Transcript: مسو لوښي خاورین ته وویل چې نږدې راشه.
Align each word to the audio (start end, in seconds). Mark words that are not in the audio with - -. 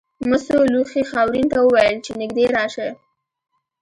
مسو 0.29 0.57
لوښي 0.73 1.03
خاورین 1.11 1.47
ته 1.53 1.57
وویل 1.63 1.97
چې 2.05 2.11
نږدې 2.21 2.45
راشه. 2.55 2.89